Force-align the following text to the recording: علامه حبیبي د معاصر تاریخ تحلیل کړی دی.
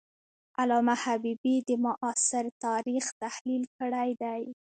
علامه 0.61 0.95
حبیبي 1.03 1.55
د 1.67 1.69
معاصر 1.85 2.45
تاریخ 2.65 3.05
تحلیل 3.23 3.63
کړی 3.77 4.09
دی. 4.21 4.41